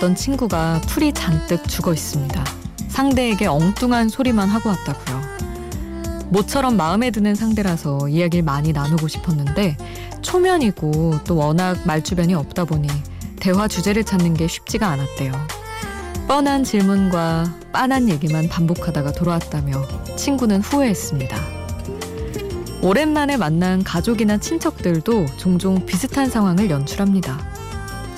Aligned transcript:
나갔던 0.00 0.16
친구가 0.16 0.80
풀이 0.88 1.12
잔뜩 1.12 1.68
죽어 1.68 1.92
있습니다. 1.92 2.44
상대에게 2.88 3.46
엉뚱한 3.46 4.08
소리만 4.08 4.48
하고 4.48 4.70
왔다고요. 4.70 5.20
모처럼 6.30 6.76
마음에 6.76 7.10
드는 7.10 7.34
상대라서 7.34 8.08
이야기를 8.08 8.42
많이 8.42 8.72
나누고 8.72 9.06
싶었는데 9.06 9.76
초면이고 10.22 11.20
또 11.24 11.36
워낙 11.36 11.78
말주변이 11.84 12.34
없다 12.34 12.64
보니 12.64 12.88
대화 13.38 13.68
주제를 13.68 14.04
찾는 14.04 14.34
게 14.34 14.48
쉽지가 14.48 14.88
않았대요. 14.88 15.32
뻔한 16.26 16.64
질문과 16.64 17.54
빤한 17.72 18.08
얘기만 18.08 18.48
반복하다가 18.48 19.12
돌아왔다며 19.12 19.82
친구는 20.16 20.62
후회했습니다. 20.62 21.36
오랜만에 22.82 23.36
만난 23.36 23.84
가족이나 23.84 24.38
친척들도 24.38 25.26
종종 25.36 25.84
비슷한 25.84 26.30
상황을 26.30 26.70
연출합니다. 26.70 27.49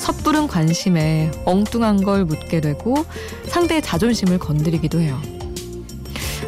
섣부른 0.03 0.49
관심에 0.49 1.31
엉뚱한 1.45 2.03
걸 2.03 2.25
묻게 2.25 2.61
되고 2.61 3.07
상대의 3.47 3.83
자존심을 3.83 4.41
건드리기도 4.41 4.99
해요. 5.01 5.23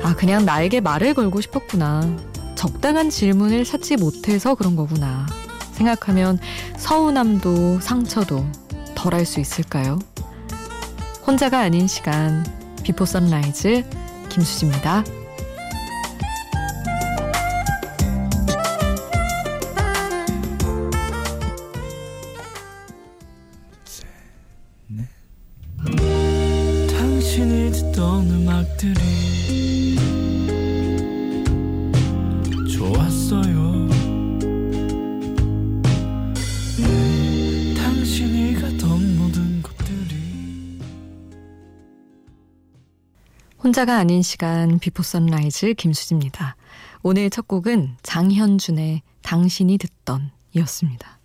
아, 0.03 0.17
그냥 0.17 0.45
나에게 0.45 0.81
말을 0.81 1.15
걸고 1.15 1.41
싶었구나. 1.41 2.17
적당한 2.57 3.11
질문을 3.11 3.65
찾지 3.65 3.97
못해서 3.97 4.57
그런 4.57 4.75
거구나. 4.75 5.27
생각하면 5.71 6.41
서운함도 6.79 7.79
상처도 7.79 8.45
덜할 8.97 9.25
수 9.25 9.39
있을까요? 9.39 10.01
혼자가 11.25 11.61
아닌 11.61 11.87
시간 11.87 12.45
Before 12.83 13.05
Sunrise 13.05 13.85
김수지입니다. 14.31 15.05
당신이 26.91 27.73
듣던 27.73 28.31
음악들이 28.31 28.95
좋았어요. 32.71 33.89
네, 36.79 37.75
혼자가 43.63 43.97
아닌 43.97 44.23
시간 44.23 44.79
Before 44.79 45.03
Sunrise 45.03 45.75
김수지입니다. 45.75 46.57
오늘 47.03 47.31
첫 47.31 47.49
곡은 47.49 47.97
장현준의 48.03 49.03
당신이 49.23 49.79
듣던 49.79 50.31
이었습니다. 50.53 51.19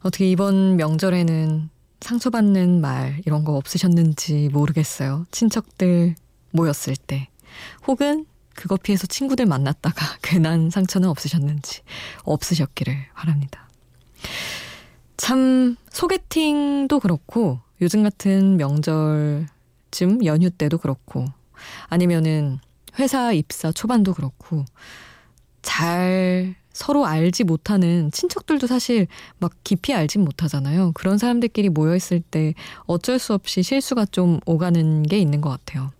어떻게 0.00 0.30
이번 0.30 0.76
명절에는 0.76 1.70
상처받는 2.04 2.80
말 2.82 3.20
이런 3.24 3.44
거 3.44 3.56
없으셨는지 3.56 4.50
모르겠어요. 4.52 5.26
친척들 5.30 6.14
모였을 6.50 6.94
때 6.96 7.28
혹은 7.86 8.26
그거 8.54 8.76
피해서 8.76 9.06
친구들 9.06 9.46
만났다가 9.46 10.04
괜한 10.22 10.70
상처는 10.70 11.08
없으셨는지 11.08 11.80
없으셨기를 12.24 12.94
바랍니다. 13.14 13.68
참 15.16 15.76
소개팅도 15.90 17.00
그렇고 17.00 17.60
요즘 17.80 18.02
같은 18.02 18.58
명절쯤 18.58 20.24
연휴 20.24 20.50
때도 20.50 20.78
그렇고 20.78 21.24
아니면은 21.88 22.58
회사 22.98 23.32
입사 23.32 23.72
초반도 23.72 24.12
그렇고 24.12 24.64
잘 25.62 26.54
서로 26.74 27.06
알지 27.06 27.44
못하는 27.44 28.10
친척들도 28.10 28.66
사실 28.66 29.06
막 29.38 29.52
깊이 29.64 29.94
알진 29.94 30.22
못하잖아요. 30.24 30.92
그런 30.92 31.16
사람들끼리 31.16 31.70
모여있을 31.70 32.20
때 32.20 32.52
어쩔 32.80 33.18
수 33.18 33.32
없이 33.32 33.62
실수가 33.62 34.06
좀 34.06 34.40
오가는 34.44 35.04
게 35.04 35.18
있는 35.18 35.40
것 35.40 35.48
같아요. 35.48 35.92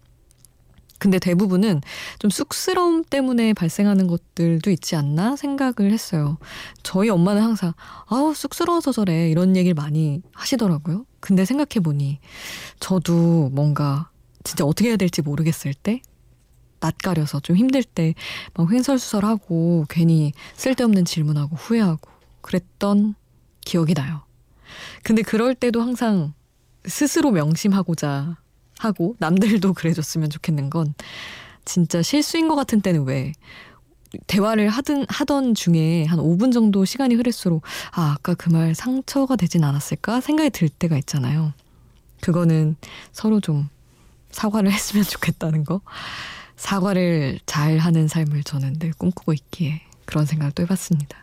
근데 0.98 1.18
대부분은 1.18 1.82
좀 2.18 2.30
쑥스러움 2.30 3.04
때문에 3.04 3.52
발생하는 3.52 4.06
것들도 4.06 4.70
있지 4.70 4.96
않나 4.96 5.36
생각을 5.36 5.92
했어요. 5.92 6.38
저희 6.82 7.10
엄마는 7.10 7.42
항상, 7.42 7.74
아우, 8.06 8.32
쑥스러워서 8.34 8.90
저래. 8.92 9.28
이런 9.30 9.54
얘기를 9.54 9.74
많이 9.74 10.22
하시더라고요. 10.32 11.04
근데 11.20 11.44
생각해보니, 11.44 12.20
저도 12.80 13.50
뭔가 13.52 14.08
진짜 14.44 14.64
어떻게 14.64 14.88
해야 14.88 14.96
될지 14.96 15.20
모르겠을 15.20 15.74
때, 15.74 16.00
낯가려서 16.84 17.40
좀 17.40 17.56
힘들 17.56 17.82
때 17.82 18.14
막 18.54 18.70
횡설수설하고 18.70 19.86
괜히 19.88 20.32
쓸데없는 20.56 21.04
질문하고 21.04 21.56
후회하고 21.56 22.10
그랬던 22.42 23.14
기억이 23.64 23.94
나요. 23.94 24.22
근데 25.02 25.22
그럴 25.22 25.54
때도 25.54 25.80
항상 25.80 26.34
스스로 26.86 27.30
명심하고자 27.30 28.36
하고 28.78 29.16
남들도 29.18 29.72
그래줬으면 29.74 30.30
좋겠는 30.30 30.68
건 30.70 30.94
진짜 31.64 32.02
실수인 32.02 32.48
것 32.48 32.54
같은 32.56 32.80
때는 32.82 33.04
왜 33.04 33.32
대화를 34.26 34.68
하든 34.68 35.06
하던 35.08 35.54
중에 35.54 36.04
한 36.04 36.18
5분 36.20 36.52
정도 36.52 36.84
시간이 36.84 37.14
흐를수록 37.14 37.62
아 37.92 38.12
아까 38.16 38.34
그 38.34 38.50
말 38.50 38.74
상처가 38.74 39.36
되진 39.36 39.64
않았을까 39.64 40.20
생각이 40.20 40.50
들 40.50 40.68
때가 40.68 40.96
있잖아요. 40.98 41.52
그거는 42.20 42.76
서로 43.12 43.40
좀 43.40 43.68
사과를 44.30 44.70
했으면 44.72 45.04
좋겠다는 45.04 45.64
거. 45.64 45.80
사과를 46.56 47.40
잘 47.46 47.78
하는 47.78 48.08
삶을 48.08 48.44
저는 48.44 48.78
늘 48.78 48.92
꿈꾸고 48.92 49.32
있기에 49.32 49.82
그런 50.04 50.26
생각을 50.26 50.52
또 50.52 50.62
해봤습니다. 50.62 51.22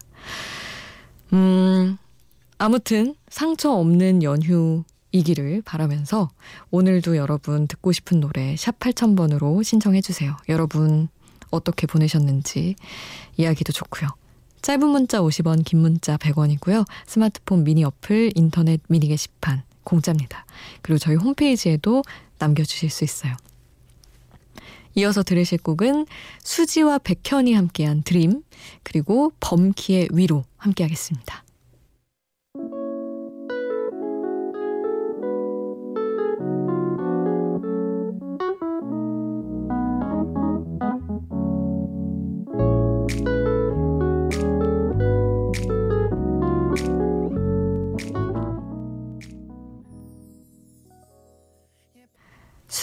음, 1.34 1.97
아무튼 2.58 3.16
상처 3.30 3.72
없는 3.72 4.24
연휴이기를 4.24 5.62
바라면서 5.64 6.30
오늘도 6.70 7.18
여러분 7.18 7.68
듣고 7.68 7.91
싶은 7.91 8.20
노래 8.20 8.56
샵 8.58 8.78
8000번으로 8.80 9.64
신청해주세요. 9.64 10.38
여러분 10.50 11.08
어떻게 11.50 11.88
보내셨는지 11.88 12.75
이야기도 13.38 13.74
좋고요. 13.74 14.09
짧은 14.62 14.88
문자 14.88 15.22
50원, 15.22 15.66
긴 15.66 15.80
문자 15.80 16.18
100원이고요. 16.18 16.86
스마트폰 17.08 17.64
미니 17.64 17.84
어플, 17.84 18.34
인터넷 18.36 18.80
미니 18.88 19.08
게시판 19.08 19.64
공짜입니다. 19.84 20.46
그리고 20.81 21.00
저희 21.00 21.16
홈페이지에도 21.16 22.03
남겨주실 22.38 22.90
수 22.90 23.03
있어요. 23.03 23.36
이어서 24.96 25.24
들으실 25.24 25.59
곡은 25.59 26.06
수지와 26.44 27.00
백현이 27.00 27.53
함께한 27.53 28.03
드림, 28.03 28.44
그리고 28.84 29.31
범키의 29.40 30.09
위로 30.12 30.44
함께하겠습니다. 30.57 31.44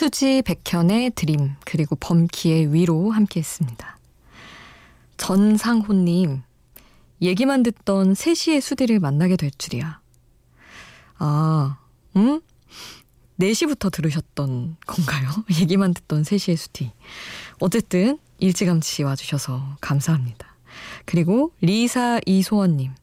수지 0.09 0.41
백현의 0.43 1.11
드림 1.11 1.57
그리고 1.67 1.95
범키의 1.97 2.73
위로 2.73 3.11
함께했습니다. 3.11 3.99
전상호님 5.19 6.43
얘기만 7.21 7.63
듣던 7.63 8.15
3시의 8.15 8.63
수디를 8.63 9.01
만나게 9.01 9.37
될 9.37 9.51
줄이야. 9.51 10.01
아, 11.19 11.79
응? 12.17 12.41
4시부터 13.39 13.93
들으셨던 13.93 14.77
건가요? 14.87 15.29
얘기만 15.61 15.93
듣던 15.93 16.23
3시의 16.23 16.57
수디. 16.57 16.91
어쨌든 17.61 18.19
일찌감치 18.39 19.03
와주셔서 19.03 19.77
감사합니다. 19.83 20.57
그리고 21.05 21.53
리사 21.61 22.19
이소원님. 22.25 22.95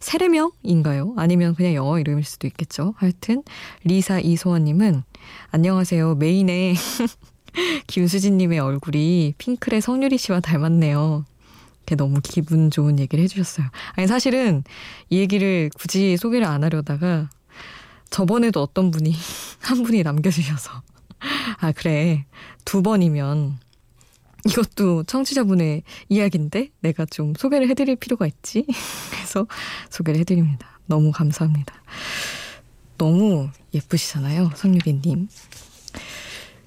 세례명인가요? 0.00 1.14
아니면 1.16 1.54
그냥 1.54 1.74
영어 1.74 1.98
이름일 1.98 2.24
수도 2.24 2.46
있겠죠. 2.46 2.94
하여튼 2.96 3.42
리사 3.84 4.20
이소원님은 4.20 5.02
안녕하세요. 5.50 6.14
메인에 6.16 6.74
김수진님의 7.86 8.58
얼굴이 8.58 9.34
핑클의 9.38 9.80
성유리 9.80 10.18
씨와 10.18 10.40
닮았네요. 10.40 11.24
너무 11.96 12.20
기분 12.22 12.70
좋은 12.70 12.98
얘기를 12.98 13.22
해주셨어요. 13.24 13.66
아니 13.96 14.06
사실은 14.06 14.62
이 15.08 15.18
얘기를 15.18 15.70
굳이 15.76 16.16
소개를 16.16 16.46
안 16.46 16.62
하려다가 16.62 17.28
저번에도 18.10 18.62
어떤 18.62 18.90
분이 18.90 19.14
한 19.60 19.82
분이 19.82 20.02
남겨주셔서 20.02 20.82
아 21.58 21.72
그래 21.72 22.26
두 22.64 22.82
번이면 22.82 23.58
이것도 24.48 25.04
청취자분의 25.04 25.82
이야기인데 26.08 26.68
내가 26.80 27.04
좀 27.06 27.34
소개를 27.34 27.68
해드릴 27.68 27.96
필요가 27.96 28.26
있지. 28.26 28.64
그래서 29.12 29.46
소개를 29.90 30.20
해드립니다. 30.20 30.78
너무 30.86 31.12
감사합니다. 31.12 31.74
너무 32.98 33.48
예쁘시잖아요, 33.74 34.50
성유리님. 34.56 35.28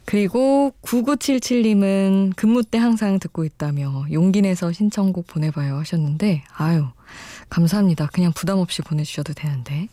그리고 0.06 0.74
9977님은 0.82 2.36
근무 2.36 2.64
때 2.64 2.78
항상 2.78 3.20
듣고 3.20 3.46
있다며 3.46 4.06
용기 4.12 4.42
내서 4.42 4.72
신청곡 4.72 5.28
보내봐요 5.28 5.78
하셨는데, 5.80 6.44
아유, 6.56 6.86
감사합니다. 7.50 8.08
그냥 8.08 8.32
부담 8.34 8.60
없이 8.60 8.82
보내주셔도 8.82 9.34
되는데. 9.34 9.88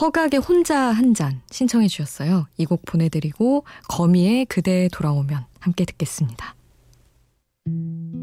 허각의 0.00 0.40
혼자 0.40 0.78
한 0.78 1.14
잔 1.14 1.40
신청해 1.50 1.88
주셨어요. 1.88 2.46
이 2.58 2.66
곡 2.66 2.84
보내드리고 2.84 3.64
거미의 3.88 4.44
그대 4.44 4.88
돌아오면 4.92 5.46
함께 5.60 5.86
듣겠습니다. 5.86 6.54
thank 7.68 8.14
you 8.14 8.17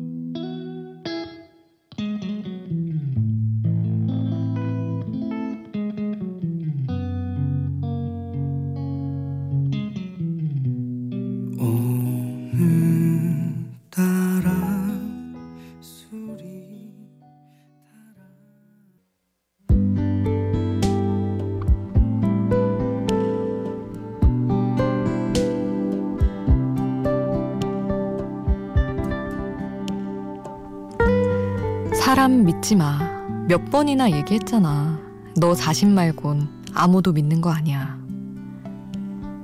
사람 32.05 32.45
믿지 32.45 32.75
마. 32.75 32.99
몇 33.47 33.71
번이나 33.71 34.11
얘기했잖아. 34.11 34.99
너 35.37 35.55
자신 35.55 35.91
말곤 35.95 36.47
아무도 36.71 37.11
믿는 37.11 37.41
거 37.41 37.49
아니야. 37.49 37.97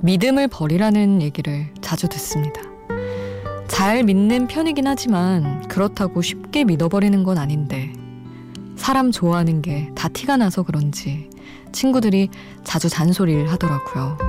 믿음을 0.01 0.47
버리라는 0.47 1.23
얘기를 1.23 1.73
자주 1.81 2.07
듣습니다. 2.07 2.61
잘 3.67 4.03
믿는 4.03 4.45
편이긴 4.45 4.85
하지만 4.85 5.67
그렇다고 5.69 6.21
쉽게 6.21 6.63
믿어버리는 6.65 7.23
건 7.23 7.39
아닌데 7.39 7.93
사람 8.75 9.11
좋아하는 9.11 9.63
게 9.63 9.89
다 9.95 10.07
티가 10.07 10.37
나서 10.37 10.61
그런지 10.61 11.31
친구들이 11.71 12.29
자주 12.63 12.89
잔소리를 12.89 13.51
하더라고요. 13.51 14.19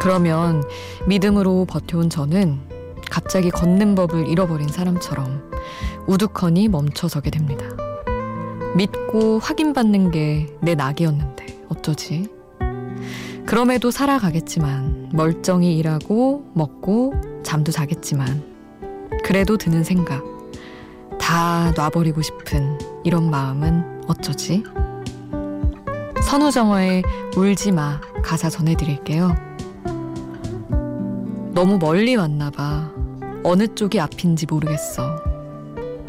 그러면 0.00 0.62
믿음으로 1.08 1.64
버텨온 1.64 2.08
저는 2.08 2.60
갑자기 3.10 3.50
걷는 3.50 3.96
법을 3.96 4.28
잃어버린 4.28 4.68
사람처럼 4.68 5.50
우두커니 6.06 6.68
멈춰서게 6.68 7.30
됩니다. 7.30 7.64
믿고 8.76 9.38
확인받는 9.38 10.10
게 10.10 10.46
내 10.60 10.74
낙이었는데 10.74 11.64
어쩌지? 11.68 12.28
그럼에도 13.46 13.90
살아가겠지만 13.90 15.10
멀쩡히 15.12 15.76
일하고 15.76 16.44
먹고 16.54 17.14
잠도 17.42 17.72
자겠지만 17.72 18.42
그래도 19.24 19.56
드는 19.58 19.84
생각 19.84 20.24
다 21.20 21.72
놔버리고 21.76 22.22
싶은 22.22 22.78
이런 23.04 23.30
마음은 23.30 24.02
어쩌지? 24.08 24.62
선우정화의 26.22 27.02
울지 27.36 27.72
마 27.72 28.00
가사 28.22 28.48
전해드릴게요. 28.48 29.34
너무 31.52 31.78
멀리 31.78 32.16
왔나 32.16 32.50
봐. 32.50 32.90
어느 33.44 33.66
쪽이 33.66 34.00
앞인지 34.00 34.46
모르겠어. 34.46 35.16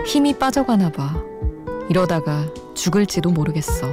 힘이 0.06 0.38
빠져가나 0.38 0.92
봐. 0.92 1.16
이러다가 1.90 2.46
죽을지도 2.74 3.32
모르겠어. 3.32 3.88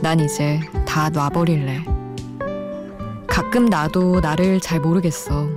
난 0.00 0.20
이제 0.20 0.60
다 0.86 1.10
놔버릴래. 1.10 1.84
가끔 3.26 3.66
나도 3.66 4.20
나를 4.20 4.60
잘 4.60 4.80
모르겠어. 4.80 5.48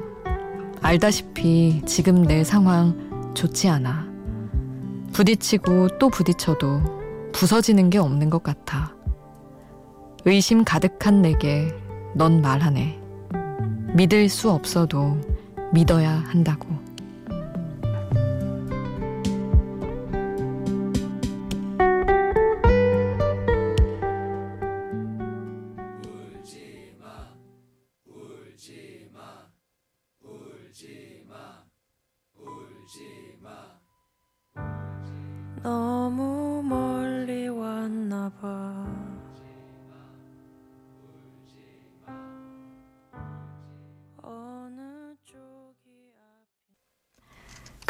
알다시피 0.82 1.82
지금 1.86 2.24
내 2.24 2.44
상황 2.44 3.32
좋지 3.34 3.70
않아. 3.70 4.06
부딪히고 5.14 5.98
또 6.00 6.10
부딪혀도 6.10 7.32
부서지는 7.32 7.90
게 7.90 7.98
없는 7.98 8.30
것 8.30 8.44
같아. 8.44 8.94
의심 10.26 10.64
가득한 10.64 11.22
내게 11.22 11.74
넌 12.14 12.42
말하네. 12.42 13.00
믿을 13.96 14.30
수 14.30 14.52
없어도 14.52 15.18
믿어야 15.72 16.24
한다고. 16.28 16.85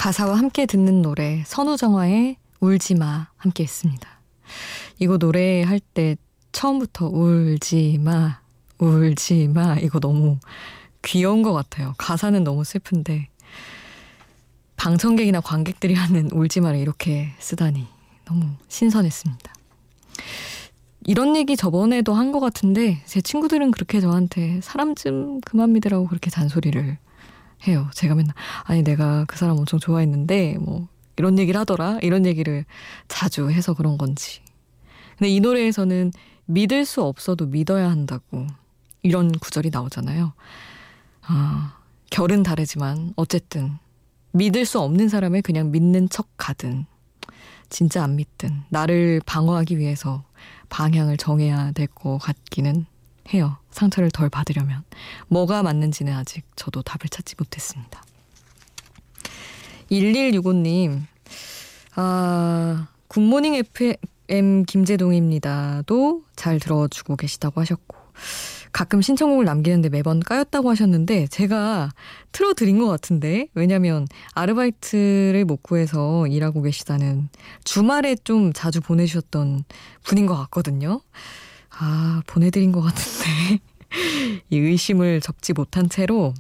가사와 0.06 0.38
함께 0.38 0.68
듣는 0.68 1.02
노래 1.02 1.42
선우정화의 1.48 2.38
울지마 2.60 3.30
함께 3.38 3.64
했습니다. 3.64 4.08
이거 5.00 5.18
노래할 5.18 5.80
때 5.80 6.16
처음부터 6.52 7.08
울지마 7.08 8.40
울지마 8.78 9.78
이거 9.78 10.00
너무 10.00 10.38
귀여운 11.02 11.42
것 11.42 11.54
같아요. 11.54 11.96
가사는 11.98 12.44
너무 12.44 12.64
슬픈데 12.64 13.30
방청객이나 14.76 15.42
관객들이 15.42 15.96
하는 15.96 16.30
울지마를 16.32 16.80
이렇게 16.80 17.32
쓰다니 17.40 17.88
너무 18.26 18.46
신선했습니다. 18.68 19.54
이런 21.08 21.36
얘기 21.36 21.58
저번에도 21.58 22.14
한 22.14 22.32
것 22.32 22.40
같은데 22.40 23.02
제 23.08 23.22
친구들은 23.22 23.72
그렇게 23.72 24.00
저한테 24.02 24.62
사람 24.62 24.94
좀 24.94 25.42
그만 25.42 25.74
믿으라고 25.74 26.06
그렇게 26.06 26.30
잔소리를 26.30 27.00
해요. 27.68 27.90
제가 27.94 28.16
맨날 28.16 28.34
아니 28.64 28.84
내가 28.84 29.26
그 29.28 29.38
사람 29.38 29.58
엄청 29.58 29.80
좋아했는데 29.80 30.58
뭐 30.60 30.88
이런 31.18 31.40
얘기를 31.40 31.60
하더라 31.60 32.00
이런 32.02 32.26
얘기를 32.26 32.66
자주 33.08 33.50
해서 33.50 33.74
그런 33.74 33.98
건지. 33.98 34.42
근데 35.18 35.30
이 35.30 35.40
노래에서는 35.40 36.12
믿을 36.46 36.86
수 36.86 37.02
없어도 37.04 37.48
믿어야 37.48 37.90
한다고 37.90 38.46
이런 39.02 39.32
구절이 39.32 39.70
나오잖아요. 39.72 40.34
아, 41.28 41.78
결은 42.10 42.44
다르지만 42.44 43.14
어쨌든 43.16 43.78
믿을 44.32 44.66
수 44.66 44.80
없는 44.80 45.10
사람을 45.10 45.42
그냥 45.42 45.72
믿는 45.72 46.10
척 46.10 46.28
가든 46.38 46.86
진짜 47.70 48.04
안 48.04 48.16
믿든 48.16 48.64
나를 48.70 49.22
방어하기 49.26 49.80
위해서 49.80 50.24
방향을 50.70 51.18
정해야 51.18 51.72
될 51.72 51.88
것 51.88 52.18
같기는 52.20 52.86
해요. 53.34 53.58
상처를 53.72 54.12
덜 54.12 54.30
받으려면. 54.30 54.84
뭐가 55.28 55.64
맞는지는 55.64 56.14
아직 56.14 56.46
저도 56.56 56.82
답을 56.82 57.10
찾지 57.10 57.36
못했습니다. 57.38 58.04
1165님, 59.92 61.02
아, 61.96 62.88
굿모닝 63.08 63.56
FM 63.56 64.64
김재동입니다도 64.66 66.24
잘 66.36 66.60
들어주고 66.60 67.16
계시다고 67.16 67.62
하셨고, 67.62 67.98
가끔 68.72 69.02
신청곡을 69.02 69.46
남기는데 69.46 69.88
매번 69.88 70.20
까였다고 70.20 70.70
하셨는데 70.70 71.28
제가 71.28 71.92
틀어드린 72.34 72.78
것 72.78 72.88
같은데 72.88 73.48
왜냐면 73.54 74.06
아르바이트를 74.34 75.46
못 75.46 75.64
구해서 75.64 76.28
일하고 76.28 76.62
계시다는 76.62 77.30
주말에 77.64 78.16
좀 78.16 78.52
자주 78.52 78.82
보내주셨던 78.82 79.64
분인 80.04 80.26
것 80.26 80.36
같거든요. 80.36 81.00
아 81.78 82.22
보내드린 82.28 82.72
것 82.72 82.82
같은데 82.82 83.60
이 84.50 84.58
의심을 84.58 85.22
접지 85.22 85.54
못한 85.54 85.90
채로 85.90 86.34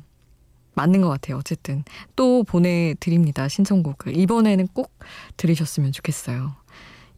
맞는 0.75 1.01
것 1.01 1.10
같아요. 1.10 1.38
어쨌든 1.38 1.84
또 2.15 2.44
보내드립니다. 2.44 3.48
신청곡을 3.48 4.18
이번에는 4.18 4.68
꼭 4.74 4.92
들으셨으면 5.38 5.92
좋겠어요. 5.94 6.54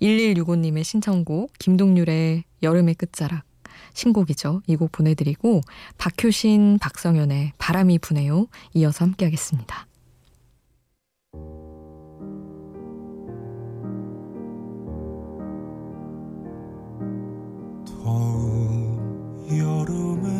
1165님의 0.02 0.84
신청곡 0.84 1.52
김동률의 1.58 2.44
여름의 2.62 2.96
끝자락 2.96 3.44
신곡이죠. 3.94 4.62
이 4.68 4.76
곡 4.76 4.92
보내드리고 4.92 5.62
박효신, 5.98 6.78
박성현의 6.80 7.54
바람이 7.58 7.98
부네요. 8.00 8.48
이어서 8.76 9.06
함께 9.06 9.26
하겠습니다. 9.26 9.88
여 19.78 20.37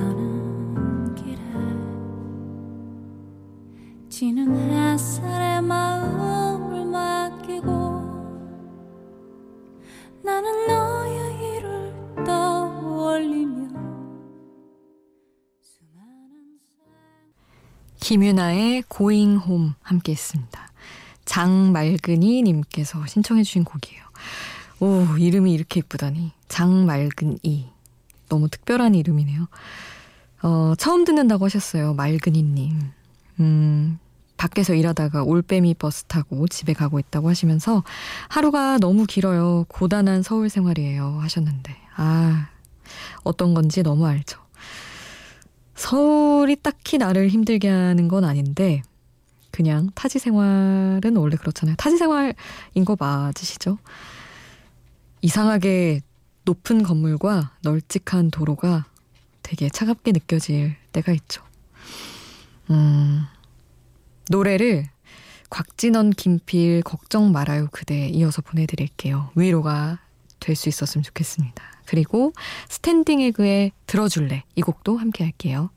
길에 1.15 1.37
지는 4.07 4.55
햇살에 4.71 5.59
마음을 5.59 6.85
맡기고 6.85 7.67
나는 10.23 10.67
너의 10.67 11.57
일을 11.57 12.23
떠올리며 12.25 13.67
김유나의 17.99 18.83
Going 18.89 19.43
Home 19.45 19.71
함께 19.81 20.13
했습니다. 20.13 20.68
장말근이 21.29 22.41
님께서 22.41 23.05
신청해 23.05 23.43
주신 23.43 23.63
곡이에요. 23.63 24.03
오, 24.79 25.15
이름이 25.15 25.53
이렇게 25.53 25.79
이쁘다니. 25.79 26.31
장말근이. 26.47 27.69
너무 28.29 28.49
특별한 28.49 28.95
이름이네요. 28.95 29.47
어, 30.41 30.73
처음 30.79 31.05
듣는다고 31.05 31.45
하셨어요. 31.45 31.93
말근이 31.93 32.41
님. 32.41 32.79
음, 33.39 33.99
밖에서 34.37 34.73
일하다가 34.73 35.21
올빼미 35.21 35.75
버스 35.75 36.05
타고 36.05 36.47
집에 36.47 36.73
가고 36.73 36.97
있다고 36.97 37.29
하시면서 37.29 37.83
하루가 38.27 38.79
너무 38.79 39.05
길어요. 39.05 39.65
고단한 39.67 40.23
서울 40.23 40.49
생활이에요. 40.49 41.19
하셨는데. 41.21 41.77
아, 41.95 42.49
어떤 43.21 43.53
건지 43.53 43.83
너무 43.83 44.07
알죠. 44.07 44.39
서울이 45.75 46.55
딱히 46.55 46.97
나를 46.97 47.27
힘들게 47.27 47.69
하는 47.69 48.07
건 48.07 48.23
아닌데, 48.23 48.81
그냥 49.51 49.89
타지 49.95 50.19
생활은 50.19 51.15
원래 51.17 51.35
그렇잖아요. 51.35 51.75
타지 51.77 51.97
생활인 51.97 52.33
거 52.85 52.95
맞으시죠? 52.99 53.77
이상하게 55.21 56.01
높은 56.45 56.83
건물과 56.83 57.51
널찍한 57.61 58.31
도로가 58.31 58.85
되게 59.43 59.69
차갑게 59.69 60.11
느껴질 60.13 60.75
때가 60.91 61.11
있죠. 61.13 61.43
음, 62.69 63.23
노래를 64.29 64.85
곽진언, 65.49 66.11
김필, 66.11 66.83
걱정 66.83 67.31
말아요 67.31 67.67
그대 67.71 68.07
이어서 68.09 68.41
보내드릴게요. 68.41 69.31
위로가 69.35 69.99
될 70.39 70.55
수 70.55 70.69
있었으면 70.69 71.03
좋겠습니다. 71.03 71.63
그리고 71.85 72.31
Standing 72.69 73.19
Egg의 73.21 73.71
들어줄래 73.87 74.43
이 74.55 74.61
곡도 74.61 74.97
함께 74.97 75.23
할게요. 75.23 75.69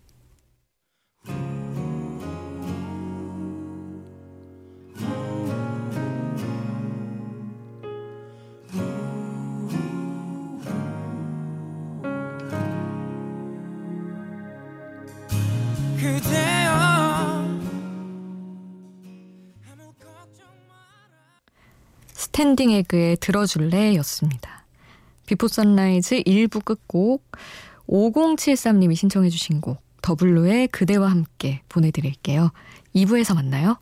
Standing 22.32 22.70
Egg의 22.70 23.18
들어줄래 23.18 23.94
였습니다. 23.96 24.64
Before 25.26 25.48
Sunrise 25.48 26.22
1부 26.22 26.64
끝곡 26.64 27.22
5073님이 27.86 28.96
신청해 28.96 29.28
주신 29.28 29.60
곡 29.60 29.82
더 30.00 30.19
블루의 30.19 30.68
그대와 30.68 31.10
함께 31.10 31.60
보내드릴게요. 31.68 32.50
2부에서 32.96 33.34
만나요. 33.34 33.76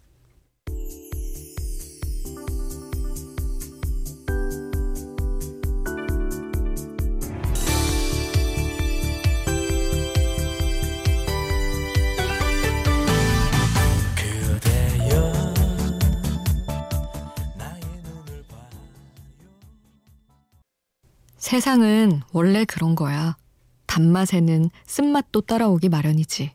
세상은 21.51 22.23
원래 22.33 22.65
그런 22.65 22.95
거야. 22.95 23.37
단맛에는 23.87 24.71
쓴맛도 24.87 25.41
따라오기 25.41 25.89
마련이지. 25.89 26.53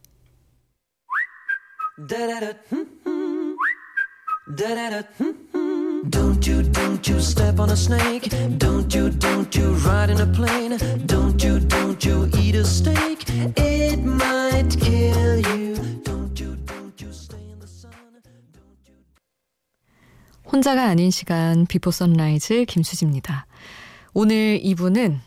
Don't 6.08 6.48
you, 6.48 6.62
don't 6.72 7.10
you 7.10 7.20
step 7.20 7.60
on 7.60 7.72
a 7.72 7.76
snake. 7.76 8.30
Don't 8.58 8.96
you, 8.96 9.10
don't 9.20 9.54
you 9.54 9.74
ride 9.84 10.12
in 10.12 10.22
a 10.22 10.32
plane. 10.32 10.78
Don't 11.06 11.44
you, 11.44 11.60
don't 11.68 12.02
you 12.06 12.30
eat 12.40 12.56
a 12.56 12.64
steak. 12.64 13.28
It 13.58 14.00
might 14.00 14.80
kill 14.80 15.40
you. 15.44 15.76
Don't 16.06 16.40
you, 16.40 16.56
don't 16.64 17.02
you 17.02 17.12
stay 17.12 17.44
in 17.52 17.60
the 17.60 17.68
sun. 17.68 17.92
Don't 18.54 18.88
you... 18.88 18.96
혼자가 20.50 20.86
아닌 20.86 21.12
시간 21.12 21.66
Before 21.66 21.92
Sunrise 21.92 22.64
김수지입니다. 22.64 23.48
오늘 24.18 24.62
2부는 24.64 25.20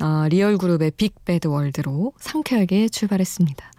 어, 0.00 0.26
리얼그룹의 0.28 0.90
빅배드 0.96 1.46
월드로 1.46 2.12
상쾌하게 2.18 2.88
출발했습니다. 2.88 3.70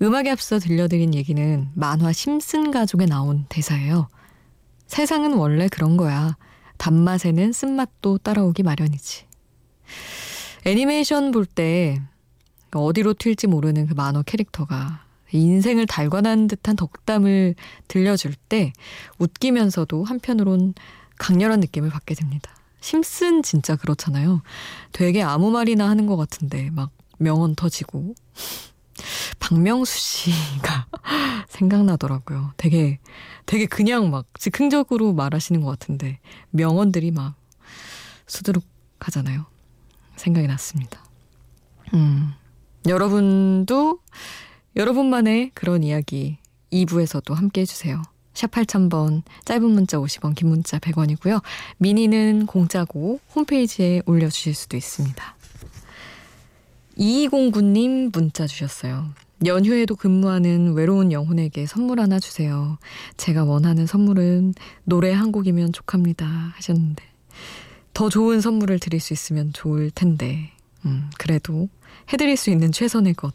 음악에 0.00 0.30
앞서 0.30 0.60
들려드린 0.60 1.12
얘기는 1.12 1.68
만화 1.74 2.12
심슨 2.12 2.70
가족에 2.70 3.06
나온 3.06 3.46
대사예요. 3.48 4.06
세상은 4.86 5.32
원래 5.32 5.66
그런 5.66 5.96
거야. 5.96 6.36
단맛에는 6.76 7.50
쓴맛도 7.52 8.18
따라오기 8.18 8.62
마련이지. 8.62 9.24
애니메이션 10.66 11.32
볼 11.32 11.44
때 11.44 12.00
어디로 12.72 13.14
튈지 13.14 13.48
모르는 13.48 13.88
그 13.88 13.94
만화 13.94 14.22
캐릭터가 14.22 15.04
인생을 15.32 15.86
달관한 15.86 16.46
듯한 16.46 16.76
덕담을 16.76 17.56
들려줄 17.88 18.34
때 18.48 18.72
웃기면서도 19.18 20.04
한편으론 20.04 20.74
강렬한 21.18 21.58
느낌을 21.58 21.90
받게 21.90 22.14
됩니다. 22.14 22.54
심슨 22.86 23.42
진짜 23.42 23.74
그렇잖아요. 23.74 24.42
되게 24.92 25.20
아무 25.20 25.50
말이나 25.50 25.88
하는 25.88 26.06
것 26.06 26.16
같은데 26.16 26.70
막 26.70 26.92
명언 27.18 27.56
터지고 27.56 28.14
박명수 29.40 29.98
씨가 29.98 30.86
생각나더라고요. 31.50 32.52
되게 32.56 33.00
되게 33.44 33.66
그냥 33.66 34.12
막 34.12 34.26
즉흥적으로 34.38 35.12
말하시는 35.14 35.60
것 35.62 35.68
같은데 35.68 36.20
명언들이 36.50 37.10
막 37.10 37.34
수두룩 38.28 38.62
하잖아요. 39.00 39.46
생각이 40.14 40.46
났습니다. 40.46 41.04
음, 41.92 42.34
여러분도 42.86 43.98
여러분만의 44.76 45.50
그런 45.54 45.82
이야기 45.82 46.38
2부에서도 46.72 47.34
함께 47.34 47.62
해주세요. 47.62 48.00
샵 48.36 48.50
8000번, 48.50 49.22
짧은 49.46 49.64
문자 49.64 49.96
50원, 49.96 50.34
긴 50.34 50.48
문자 50.50 50.78
100원이고요. 50.78 51.40
미니는 51.78 52.44
공짜고 52.44 53.18
홈페이지에 53.34 54.02
올려주실 54.04 54.54
수도 54.54 54.76
있습니다. 54.76 55.36
2209님 56.98 58.12
문자 58.12 58.46
주셨어요. 58.46 59.06
연휴에도 59.46 59.96
근무하는 59.96 60.74
외로운 60.74 61.12
영혼에게 61.12 61.64
선물 61.64 61.98
하나 61.98 62.20
주세요. 62.20 62.76
제가 63.16 63.44
원하는 63.44 63.86
선물은 63.86 64.52
노래 64.84 65.12
한 65.12 65.32
곡이면 65.32 65.72
족합니다. 65.72 66.26
하셨는데. 66.26 67.02
더 67.94 68.10
좋은 68.10 68.42
선물을 68.42 68.78
드릴 68.80 69.00
수 69.00 69.14
있으면 69.14 69.54
좋을 69.54 69.90
텐데. 69.90 70.52
음, 70.84 71.08
그래도 71.18 71.70
해드릴 72.12 72.36
수 72.36 72.50
있는 72.50 72.70
최선의 72.70 73.14
것 73.14 73.32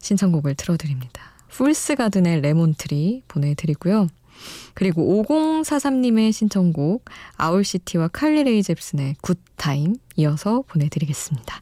신청곡을 0.00 0.54
틀어드립니다. 0.54 1.22
Fool's 1.50 1.96
Garden의 1.96 2.40
Lemon 2.40 2.87
Tree 2.87 3.24
보내드리고요. 3.28 4.08
그리고 4.74 5.22
5043님의 5.24 6.32
신청곡 6.32 7.04
아울시티와 7.36 8.08
칼리레이 8.08 8.62
잽슨의 8.62 9.16
굿타임 9.20 9.96
이어서 10.16 10.62
보내드리겠습니다. 10.68 11.60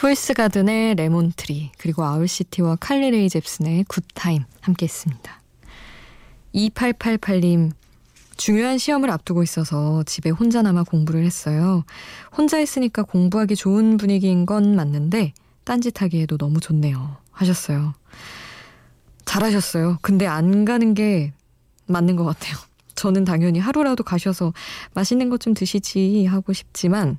Fool's 0.00 0.34
Garden의 0.34 0.94
Lemon 0.94 1.37
Tree 1.37 1.72
그리고 1.76 2.04
아울시티와 2.04 2.76
칼리레이 2.76 3.28
잽슨의 3.28 3.84
굿타임 3.88 4.44
함께 4.60 4.86
했습니다. 4.86 5.42
2888님 6.54 7.72
중요한 8.36 8.78
시험을 8.78 9.10
앞두고 9.10 9.42
있어서 9.42 10.04
집에 10.04 10.30
혼자 10.30 10.62
남아 10.62 10.84
공부를 10.84 11.24
했어요. 11.24 11.84
혼자 12.36 12.60
있으니까 12.60 13.02
공부하기 13.02 13.56
좋은 13.56 13.96
분위기인 13.96 14.46
건 14.46 14.76
맞는데 14.76 15.32
딴짓하기에도 15.64 16.38
너무 16.38 16.60
좋네요. 16.60 17.16
하셨어요. 17.32 17.94
잘하셨어요. 19.24 19.98
근데 20.00 20.28
안 20.28 20.64
가는 20.64 20.94
게 20.94 21.32
맞는 21.86 22.14
것 22.14 22.24
같아요. 22.24 22.56
저는 22.94 23.24
당연히 23.24 23.58
하루라도 23.58 24.04
가셔서 24.04 24.52
맛있는 24.94 25.28
것 25.28 25.38
좀 25.38 25.54
드시지 25.54 26.26
하고 26.26 26.52
싶지만 26.52 27.18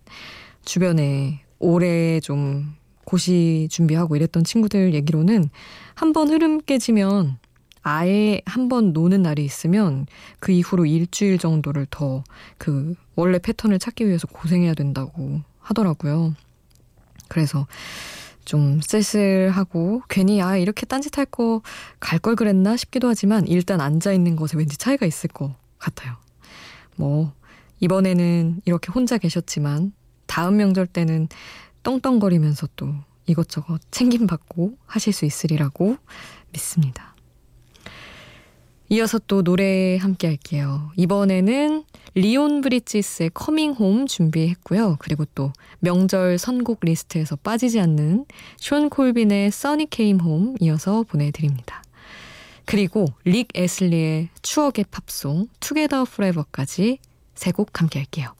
주변에 0.63 1.43
오래 1.59 2.19
좀 2.19 2.75
고시 3.05 3.67
준비하고 3.71 4.15
이랬던 4.15 4.43
친구들 4.43 4.93
얘기로는 4.93 5.49
한 5.95 6.13
번 6.13 6.29
흐름 6.29 6.59
깨지면 6.61 7.37
아예 7.81 8.41
한 8.45 8.69
번 8.69 8.93
노는 8.93 9.21
날이 9.23 9.43
있으면 9.45 10.05
그 10.39 10.51
이후로 10.51 10.85
일주일 10.85 11.37
정도를 11.37 11.87
더 11.89 12.23
그 12.57 12.93
원래 13.15 13.39
패턴을 13.39 13.79
찾기 13.79 14.07
위해서 14.07 14.27
고생해야 14.27 14.73
된다고 14.73 15.41
하더라고요. 15.59 16.35
그래서 17.27 17.67
좀 18.45 18.79
쓸쓸하고 18.81 20.01
괜히 20.09 20.41
아 20.41 20.57
이렇게 20.57 20.85
딴짓할 20.85 21.25
거 21.27 21.61
갈 21.99 22.19
걸 22.19 22.35
그랬나 22.35 22.77
싶기도 22.77 23.07
하지만 23.07 23.47
일단 23.47 23.81
앉아 23.81 24.13
있는 24.13 24.35
것에 24.35 24.57
왠지 24.57 24.77
차이가 24.77 25.05
있을 25.05 25.29
것 25.29 25.53
같아요. 25.77 26.15
뭐 26.95 27.33
이번에는 27.79 28.61
이렇게 28.65 28.91
혼자 28.91 29.17
계셨지만 29.17 29.93
다음 30.29 30.57
명절 30.57 30.85
때는 30.87 31.27
떵떵거리면서 31.83 32.69
또 32.75 32.93
이것저것 33.25 33.81
챙김받고 33.91 34.77
하실 34.85 35.11
수 35.11 35.25
있으리라고 35.25 35.97
믿습니다. 36.53 37.15
이어서 38.91 39.19
또 39.19 39.43
노래 39.43 39.97
함께 39.97 40.27
할게요. 40.27 40.91
이번에는 40.97 41.83
리온 42.15 42.61
브리지스의 42.61 43.31
Coming 43.33 43.71
Home 43.73 44.07
준비했고요. 44.07 44.97
그리고 44.99 45.25
또 45.35 45.51
명절 45.79 46.37
선곡 46.39 46.79
리스트에서 46.81 47.35
빠지지 47.35 47.79
않는 47.79 48.25
숀 48.57 48.89
콜빈의 48.89 49.51
Sunny 49.51 49.89
Came 49.89 50.19
Home 50.19 50.55
이어서 50.59 51.03
보내드립니다. 51.03 51.83
그리고 52.65 53.05
릭 53.25 53.49
애슬리의 53.55 54.29
추억의 54.41 54.85
팝송 54.91 55.47
투게더 55.59 56.05
프레버까지 56.05 56.99
세 57.35 57.51
곡 57.51 57.79
함께 57.79 57.99
할게요. 57.99 58.33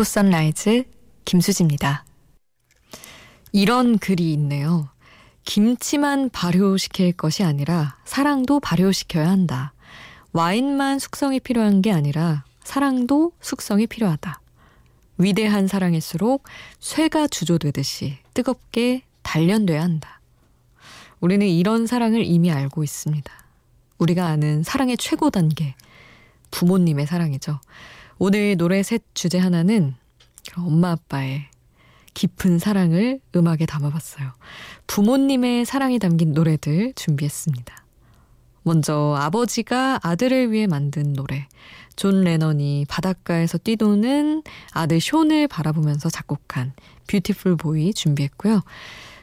Before 0.00 0.04
Sunrise 0.04 0.84
김수지입니다. 1.26 2.06
이런 3.52 3.98
글이 3.98 4.32
있네요. 4.32 4.88
김치만 5.44 6.30
발효시킬 6.30 7.12
것이 7.12 7.44
아니라 7.44 7.98
사랑도 8.06 8.60
발효시켜야 8.60 9.28
한다. 9.28 9.74
와인만 10.32 10.98
숙성이 11.00 11.38
필요한 11.38 11.82
게 11.82 11.92
아니라 11.92 12.44
사랑도 12.64 13.32
숙성이 13.42 13.86
필요하다. 13.86 14.40
위대한 15.18 15.66
사랑일수록 15.66 16.44
쇠가 16.78 17.28
주조되듯이 17.28 18.16
뜨겁게 18.32 19.02
단련돼야 19.20 19.82
한다. 19.82 20.22
우리는 21.20 21.46
이런 21.46 21.86
사랑을 21.86 22.24
이미 22.24 22.50
알고 22.50 22.82
있습니다. 22.82 23.30
우리가 23.98 24.28
아는 24.28 24.62
사랑의 24.62 24.96
최고 24.96 25.28
단계, 25.28 25.74
부모님의 26.52 27.06
사랑이죠. 27.06 27.60
오늘 28.22 28.54
노래 28.58 28.82
셋 28.82 29.02
주제 29.14 29.38
하나는 29.38 29.94
엄마 30.54 30.90
아빠의 30.90 31.46
깊은 32.12 32.58
사랑을 32.58 33.18
음악에 33.34 33.64
담아봤어요. 33.64 34.32
부모님의 34.86 35.64
사랑이 35.64 35.98
담긴 35.98 36.32
노래들 36.34 36.92
준비했습니다. 36.96 37.82
먼저 38.62 39.16
아버지가 39.18 40.00
아들을 40.02 40.52
위해 40.52 40.66
만든 40.66 41.14
노래. 41.14 41.48
존 41.96 42.22
레넌이 42.22 42.84
바닷가에서 42.90 43.56
뛰노는 43.56 44.42
아들 44.72 45.00
숀을 45.00 45.48
바라보면서 45.48 46.10
작곡한 46.10 46.74
Beautiful 47.06 47.56
Boy 47.56 47.94
준비했고요. 47.94 48.60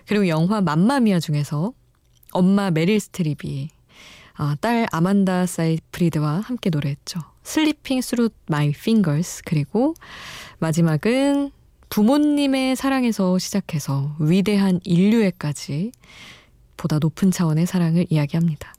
그리고 0.08 0.28
영화 0.28 0.60
맘마미아 0.60 1.20
중에서 1.20 1.72
엄마 2.32 2.72
메릴 2.72 3.00
스트립이 3.00 3.70
아, 4.38 4.56
딸 4.60 4.88
아만다 4.92 5.46
사이프리드와 5.46 6.40
함께 6.40 6.72
노래했죠. 6.72 7.37
Slipping 7.48 8.02
Through 8.02 8.30
My 8.48 8.74
Fingers 8.74 9.44
그리고 9.46 9.94
마지막은 10.60 11.52
부모님의 11.88 12.76
사랑에서 12.76 13.40
시작해서 13.40 14.18
위대한 14.20 14.82
인류애까지 14.84 15.94
보다 16.76 17.00
높은 17.00 17.32
차원의 17.32 17.66
사랑을 17.66 18.06
이야기합니다. 18.10 18.74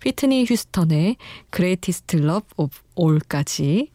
휘트니 0.00 0.46
휴스턴의 0.48 1.16
Greatest 1.54 2.16
Love 2.16 2.48
of 2.56 2.74
All까지 2.98 3.90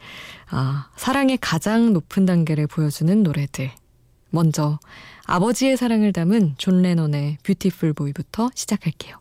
아, 0.52 0.92
사랑의 0.96 1.40
가장 1.42 1.92
높은 1.92 2.28
단계를 2.28 2.68
보여주는 2.68 3.24
노래들. 3.24 3.72
먼저 4.30 4.78
아버지의 5.26 5.76
사랑을 5.76 6.14
담은 6.14 6.54
존 6.60 6.84
레논의 6.84 7.40
뷰티풀 7.42 7.94
보이부터 7.94 8.52
시작할게요. 8.54 9.18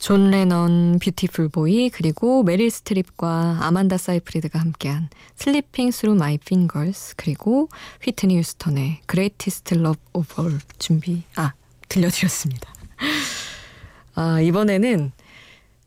존 0.00 0.30
레넌, 0.30 0.98
Beautiful 0.98 1.50
Boy, 1.50 1.90
그리고 1.90 2.42
메릴 2.42 2.70
스트립과 2.70 3.58
아만다 3.60 3.98
사이프리드가 3.98 4.58
함께한 4.58 5.10
Slipping 5.36 5.90
Through 5.90 6.14
My 6.14 6.38
Fingers, 6.38 7.16
그리고 7.16 7.68
휘트니 8.02 8.38
휴스턴의 8.38 9.02
Greatest 9.08 9.74
Love 9.74 10.00
of 10.14 10.40
All 10.40 10.58
준비, 10.78 11.22
아, 11.36 11.52
들려드렸습니다. 11.90 12.72
아, 14.14 14.40
이번에는 14.40 15.12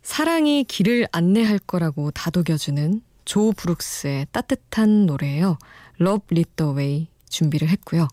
사랑이 0.03 0.63
길을 0.65 1.07
안내할 1.11 1.57
거라고 1.57 2.11
다독여주는 2.11 3.01
조 3.25 3.51
브룩스의 3.53 4.27
따뜻한 4.31 5.07
노래예요. 5.07 5.57
Lead 5.99 6.51
the 6.55 6.71
Way 6.73 7.07
준비를 7.29 7.67
했고요. 7.69 8.07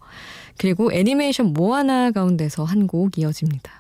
그리고 0.56 0.90
애니메이션 0.92 1.52
모아나 1.52 2.10
가운데서 2.10 2.64
한 2.64 2.86
곡 2.86 3.18
이어집니다. 3.18 3.79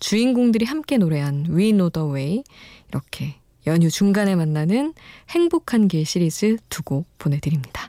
주인공들이 0.00 0.64
함께 0.64 0.98
노래한 0.98 1.46
We 1.50 1.72
Know 1.72 1.90
the 1.90 2.08
Way 2.10 2.42
이렇게 2.88 3.36
연휴 3.66 3.90
중간에 3.90 4.34
만나는 4.34 4.94
행복한 5.28 5.86
길 5.88 6.04
시리즈 6.04 6.56
두 6.68 6.82
곡 6.82 7.06
보내드립니다. 7.18 7.88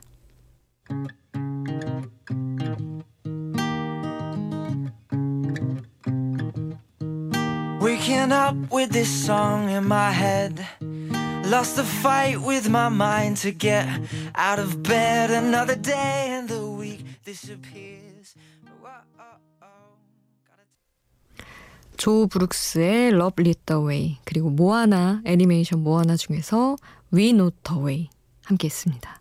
조 21.96 22.26
브룩스의 22.26 23.08
Love 23.08 23.44
Lit 23.44 23.60
the 23.66 23.82
Way 23.82 24.18
그리고 24.24 24.50
모아나 24.50 25.22
애니메이션 25.24 25.82
모아나 25.82 26.16
중에서 26.16 26.76
We 27.12 27.32
Know 27.32 27.50
the 27.62 27.80
Way 27.82 28.08
함께 28.44 28.66
했습니다. 28.66 29.20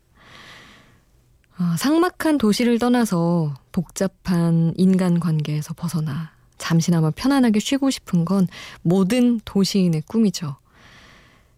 어, 1.59 1.75
상막한 1.77 2.37
도시를 2.37 2.79
떠나서 2.79 3.53
복잡한 3.71 4.73
인간 4.77 5.19
관계에서 5.19 5.73
벗어나 5.73 6.31
잠시나마 6.57 7.11
편안하게 7.11 7.59
쉬고 7.59 7.89
싶은 7.89 8.25
건 8.25 8.47
모든 8.81 9.39
도시인의 9.45 10.03
꿈이죠. 10.07 10.55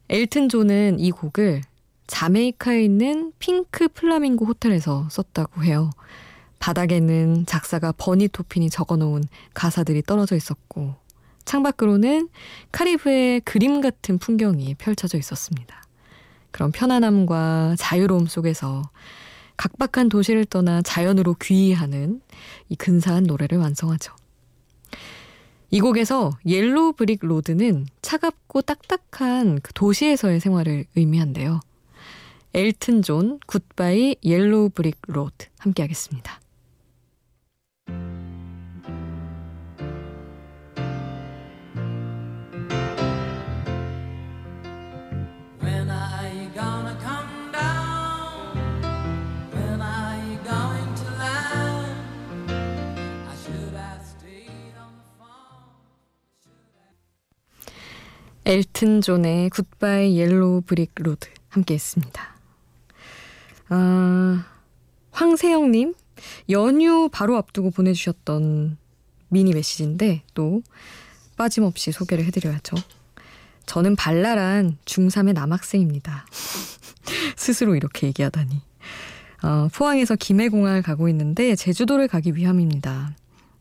엘튼 0.09 0.49
존은 0.49 0.99
이 0.99 1.11
곡을 1.11 1.61
자메이카에 2.07 2.83
있는 2.83 3.31
핑크 3.39 3.87
플라밍고 3.87 4.45
호텔에서 4.45 5.07
썼다고 5.09 5.63
해요. 5.63 5.89
바닥에는 6.59 7.45
작사가 7.45 7.91
버니 7.91 8.29
토핀이 8.29 8.69
적어놓은 8.69 9.23
가사들이 9.53 10.01
떨어져 10.03 10.35
있었고 10.35 10.95
창밖으로는 11.45 12.29
카리브의 12.71 13.41
그림 13.41 13.81
같은 13.81 14.17
풍경이 14.17 14.75
펼쳐져 14.75 15.17
있었습니다. 15.17 15.83
그런 16.51 16.71
편안함과 16.71 17.75
자유로움 17.77 18.27
속에서 18.27 18.83
각박한 19.57 20.09
도시를 20.09 20.45
떠나 20.45 20.81
자연으로 20.81 21.35
귀의하는 21.41 22.21
이 22.69 22.75
근사한 22.75 23.23
노래를 23.23 23.57
완성하죠. 23.57 24.13
이 25.71 25.79
곡에서 25.79 26.31
Yellow 26.45 26.93
Brick 26.93 27.25
Road는 27.25 27.87
차갑고 28.03 28.61
딱딱한 28.61 29.59
그 29.61 29.73
도시에서의 29.73 30.39
생활을 30.39 30.85
의미한대요. 30.95 31.61
엘튼 32.53 33.01
존 33.01 33.39
굿바이 33.47 34.17
옐로우 34.23 34.69
브릭 34.69 34.99
로드 35.07 35.47
함께 35.57 35.81
하겠습니다. 35.81 36.42
엘튼 58.45 58.99
존의 58.99 59.49
Goodbye 59.51 60.17
Yellow 60.17 60.63
Brick 60.65 60.91
Road 60.95 61.29
함께 61.47 61.75
했습니다. 61.75 62.35
아, 63.69 64.45
황세영님, 65.11 65.93
연휴 66.49 67.07
바로 67.09 67.37
앞두고 67.37 67.71
보내주셨던 67.71 68.77
미니 69.29 69.53
메시지인데 69.53 70.23
또 70.33 70.61
빠짐없이 71.37 71.93
소개를 71.93 72.25
해드려야죠. 72.25 72.75
저는 73.65 73.95
발랄한 73.95 74.77
중3의 74.83 75.33
남학생입니다. 75.33 76.25
스스로 77.37 77.75
이렇게 77.77 78.07
얘기하다니. 78.07 78.61
어, 79.43 79.69
포항에서 79.73 80.17
김해공항을 80.17 80.81
가고 80.81 81.07
있는데 81.07 81.55
제주도를 81.55 82.09
가기 82.09 82.35
위함입니다. 82.35 83.15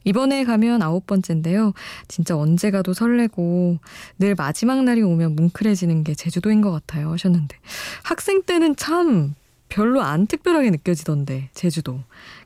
이번에 0.04 0.44
가면 0.44 0.82
아홉 0.82 1.06
번째인데요. 1.06 1.72
진짜 2.08 2.36
언제 2.36 2.70
가도 2.70 2.92
설레고 2.92 3.78
늘 4.18 4.34
마지막 4.34 4.82
날이 4.84 5.02
오면 5.02 5.36
뭉클해지는 5.36 6.04
게 6.04 6.14
제주도인 6.14 6.60
것 6.60 6.70
같아요. 6.70 7.12
하셨는데 7.12 7.56
학생 8.02 8.42
때는 8.42 8.76
참 8.76 9.34
별로 9.68 10.02
안 10.02 10.26
특별하게 10.26 10.70
느껴지던데 10.70 11.50
제주도. 11.54 12.00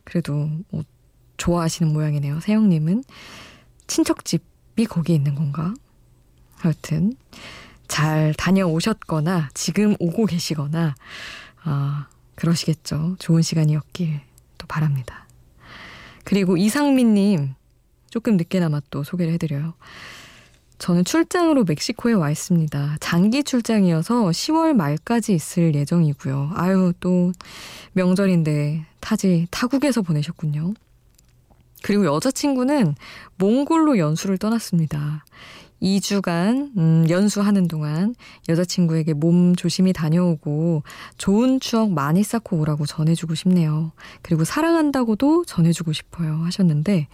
그래도 0.04 0.48
뭐 0.70 0.84
좋아하시는 1.36 1.92
모양이네요. 1.92 2.40
세영님은 2.40 3.04
친척집이 3.86 4.86
거기 4.86 5.14
있는 5.14 5.34
건가? 5.34 5.74
하여튼 6.58 7.14
잘 7.88 8.34
다녀오셨거나 8.34 9.50
지금 9.54 9.94
오고 9.98 10.26
계시거나 10.26 10.94
아 11.64 12.08
그러시겠죠. 12.36 13.16
좋은 13.18 13.42
시간이었길 13.42 14.20
또 14.58 14.66
바랍니다. 14.66 15.25
그리고 16.26 16.56
이상민님, 16.56 17.54
조금 18.10 18.36
늦게나마 18.36 18.80
또 18.90 19.04
소개를 19.04 19.32
해드려요. 19.34 19.74
저는 20.78 21.04
출장으로 21.04 21.62
멕시코에 21.62 22.14
와 22.14 22.32
있습니다. 22.32 22.96
장기 22.98 23.44
출장이어서 23.44 24.24
10월 24.30 24.74
말까지 24.74 25.34
있을 25.34 25.72
예정이고요. 25.76 26.50
아유, 26.54 26.92
또 26.98 27.30
명절인데 27.92 28.84
타지 28.98 29.46
타국에서 29.52 30.02
보내셨군요. 30.02 30.74
그리고 31.82 32.04
여자친구는 32.06 32.96
몽골로 33.36 33.96
연수를 33.98 34.36
떠났습니다. 34.36 35.24
2주간 35.82 36.76
음, 36.76 37.06
연수하는 37.08 37.68
동안 37.68 38.14
여자친구에게 38.48 39.12
몸 39.12 39.54
조심히 39.56 39.92
다녀오고 39.92 40.82
좋은 41.18 41.60
추억 41.60 41.92
많이 41.92 42.22
쌓고 42.22 42.58
오라고 42.58 42.86
전해주고 42.86 43.34
싶네요. 43.34 43.92
그리고 44.22 44.44
사랑한다고도 44.44 45.44
전해주고 45.44 45.92
싶어요 45.92 46.36
하셨는데 46.44 47.08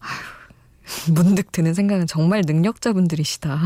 아휴, 0.00 0.38
문득 1.14 1.52
드는 1.52 1.74
생각은 1.74 2.06
정말 2.06 2.42
능력자분들이시다. 2.46 3.60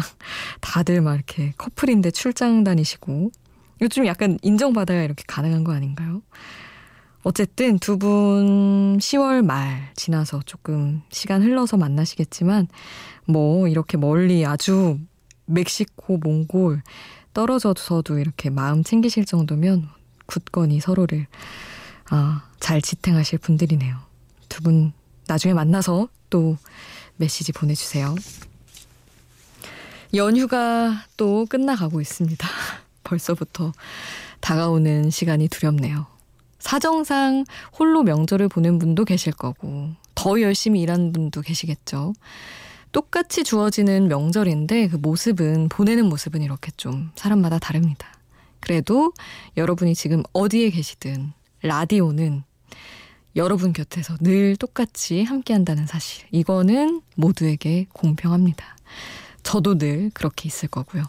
다들 0.60 1.00
막 1.00 1.14
이렇게 1.14 1.52
커플인데 1.56 2.10
출장 2.10 2.64
다니시고 2.64 3.30
요즘 3.80 4.06
약간 4.06 4.38
인정받아야 4.42 5.02
이렇게 5.02 5.24
가능한 5.26 5.64
거 5.64 5.72
아닌가요? 5.72 6.22
어쨌든 7.24 7.78
두 7.78 7.98
분 7.98 8.98
10월 8.98 9.44
말 9.44 9.90
지나서 9.94 10.40
조금 10.44 11.02
시간 11.10 11.42
흘러서 11.42 11.76
만나시겠지만 11.76 12.66
뭐 13.26 13.68
이렇게 13.68 13.96
멀리 13.96 14.44
아주 14.44 14.98
멕시코, 15.46 16.18
몽골 16.18 16.82
떨어져서도 17.32 18.18
이렇게 18.18 18.50
마음 18.50 18.82
챙기실 18.82 19.24
정도면 19.24 19.88
굳건히 20.26 20.80
서로를 20.80 21.26
아, 22.10 22.44
잘 22.60 22.82
지탱하실 22.82 23.38
분들이네요. 23.38 23.96
두 24.48 24.62
분 24.62 24.92
나중에 25.28 25.54
만나서 25.54 26.08
또 26.28 26.56
메시지 27.16 27.52
보내주세요. 27.52 28.14
연휴가 30.14 31.04
또 31.16 31.46
끝나가고 31.46 32.00
있습니다. 32.00 32.46
벌써부터 33.04 33.72
다가오는 34.40 35.10
시간이 35.10 35.48
두렵네요. 35.48 36.06
사정상 36.62 37.44
홀로 37.78 38.02
명절을 38.04 38.48
보낸 38.48 38.78
분도 38.78 39.04
계실 39.04 39.32
거고, 39.32 39.90
더 40.14 40.40
열심히 40.40 40.80
일하는 40.80 41.12
분도 41.12 41.40
계시겠죠. 41.40 42.14
똑같이 42.92 43.42
주어지는 43.42 44.08
명절인데 44.08 44.88
그 44.88 44.96
모습은, 44.96 45.68
보내는 45.68 46.06
모습은 46.06 46.40
이렇게 46.42 46.70
좀 46.76 47.10
사람마다 47.16 47.58
다릅니다. 47.58 48.06
그래도 48.60 49.12
여러분이 49.56 49.94
지금 49.94 50.22
어디에 50.32 50.70
계시든 50.70 51.32
라디오는 51.62 52.44
여러분 53.34 53.72
곁에서 53.72 54.16
늘 54.20 54.56
똑같이 54.56 55.24
함께 55.24 55.52
한다는 55.54 55.86
사실. 55.86 56.26
이거는 56.30 57.02
모두에게 57.16 57.86
공평합니다. 57.92 58.76
저도 59.42 59.78
늘 59.78 60.10
그렇게 60.14 60.46
있을 60.46 60.68
거고요. 60.68 61.02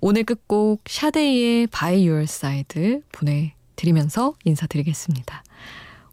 오늘 0.00 0.24
끝곡 0.24 0.82
샤데이의 0.86 1.66
By 1.66 2.08
Your 2.08 2.22
Side 2.22 3.02
보내 3.12 3.54
드리면서 3.80 4.34
인사드리겠습니다. 4.44 5.42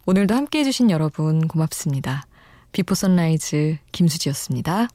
오늘도 0.06 0.34
함께 0.34 0.60
해주신 0.60 0.90
여러분 0.90 1.46
고맙습니다. 1.48 2.26
비포 2.72 2.94
선라이즈 2.94 3.76
김수지였습니다. 3.92 4.88